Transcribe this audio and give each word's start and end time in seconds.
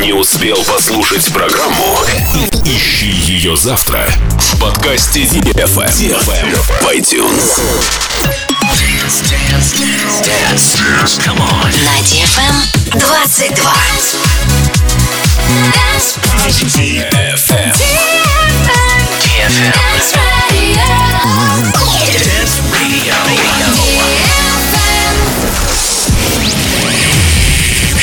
Не 0.00 0.12
успел 0.12 0.62
послушать 0.64 1.24
программу? 1.32 1.98
Ищи 2.64 3.10
ее 3.10 3.56
завтра 3.56 4.06
в 4.38 4.58
подкасте 4.60 5.22
DFM 5.22 5.66
в 5.74 5.78
iTunes. 6.94 7.58
На 11.84 11.98
DFM 12.04 12.54
22. 12.98 13.72
Dance 15.72 16.18
DFM. 16.76 17.28
DFM. 17.28 17.72
Dance 19.58 20.14
Radio. 22.84 23.67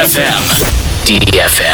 DFM. 0.00 0.40
DFM. 1.04 1.69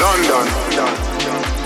London. 0.00 1.59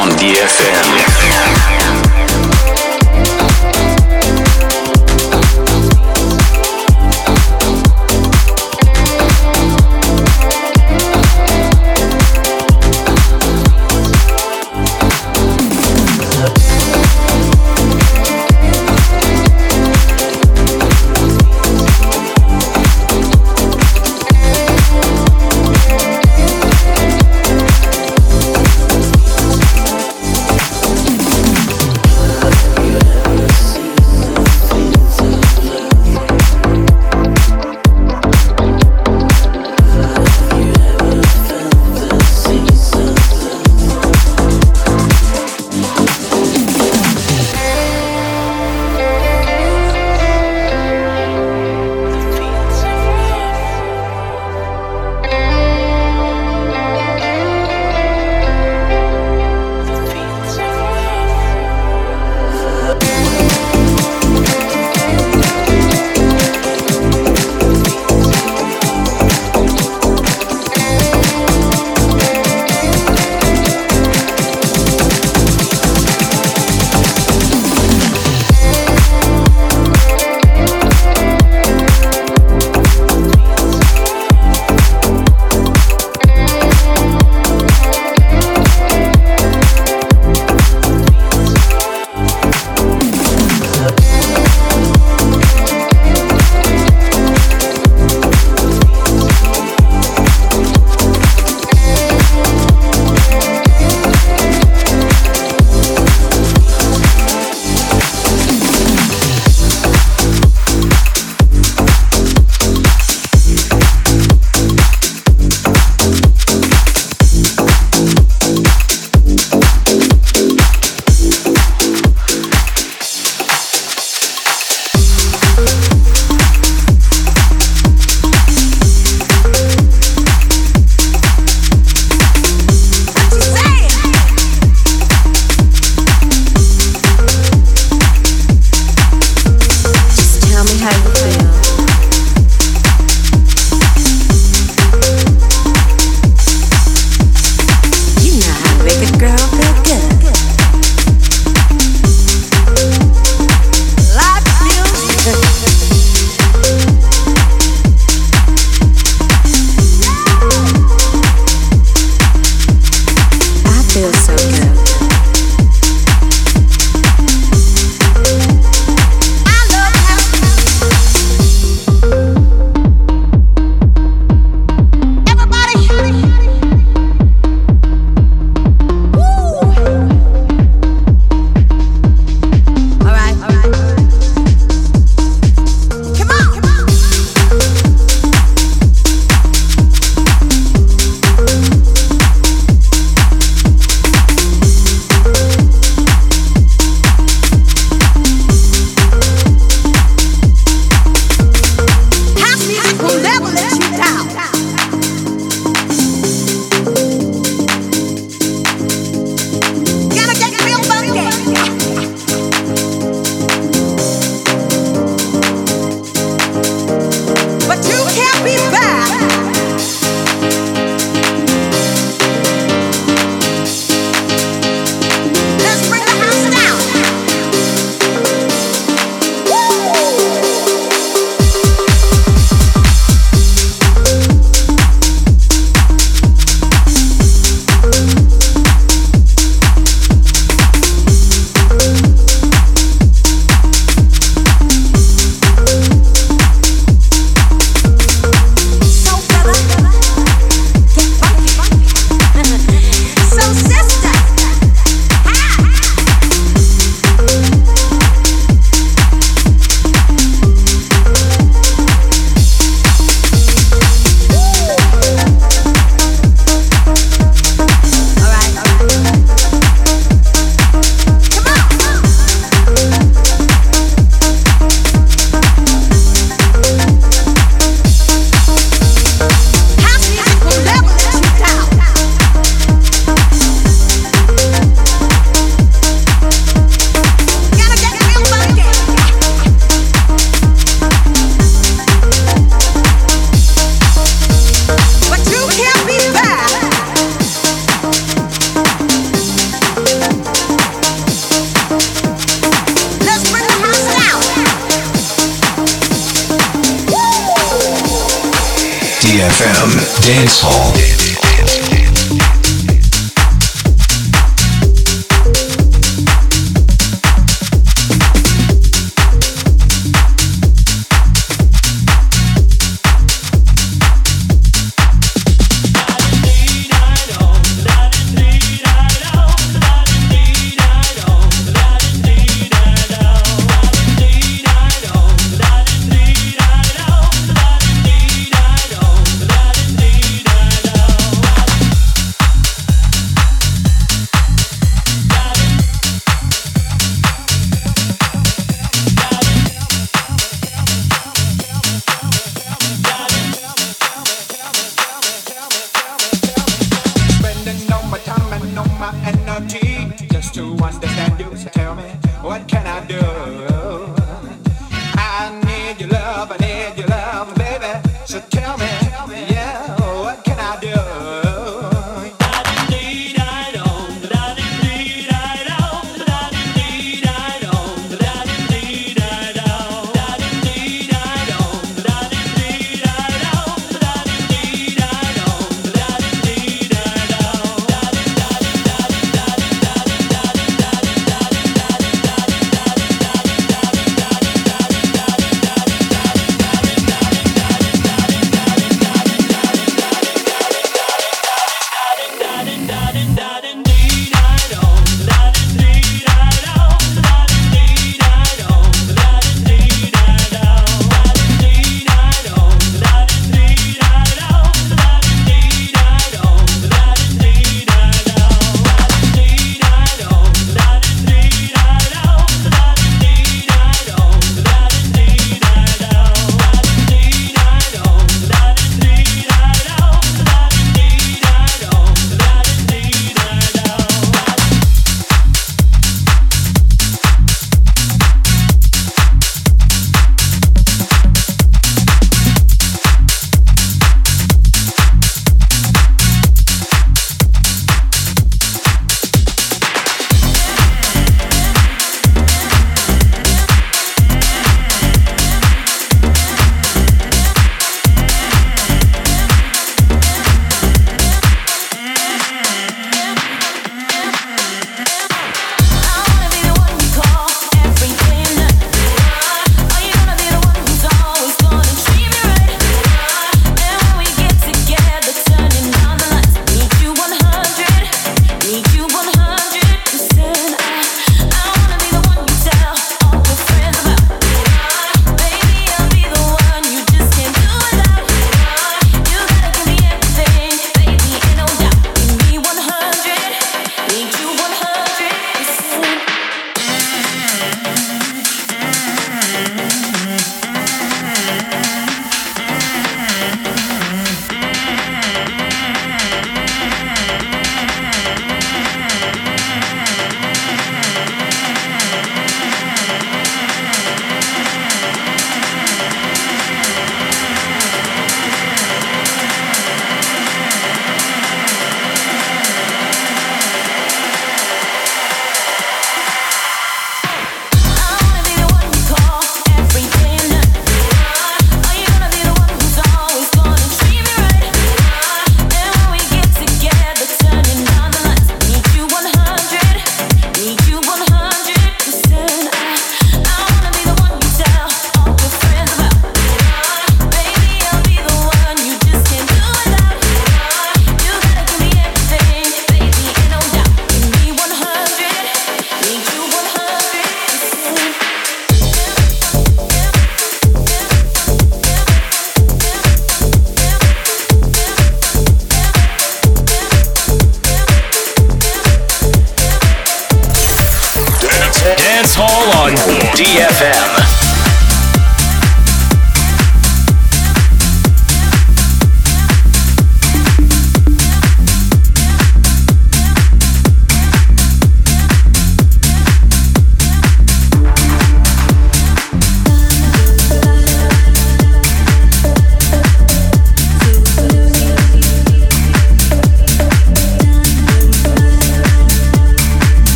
On 0.00 0.08
DFM. 0.16 1.69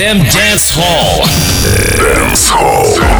DFM 0.00 0.22
Dance 0.32 0.70
Hall. 0.72 1.26
Dance 1.98 2.48
Hall. 2.48 3.19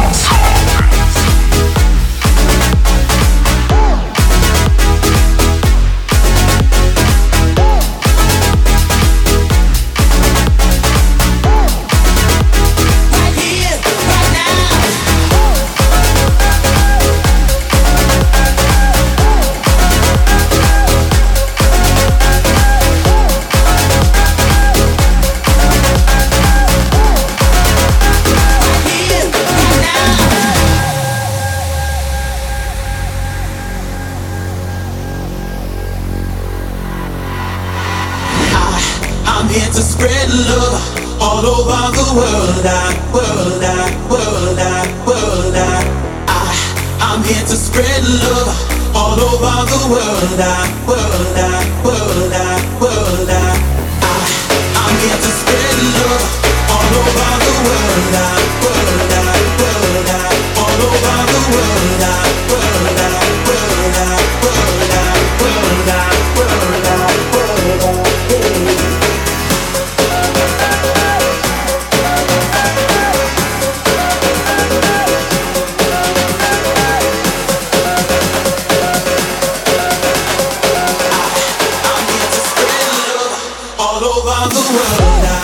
over 84.21 84.49
the 84.53 84.61
world. 84.75 85.40